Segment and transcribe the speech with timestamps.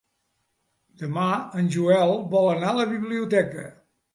[1.01, 1.27] Demà
[1.61, 3.69] en Joel vol anar a la biblioteca.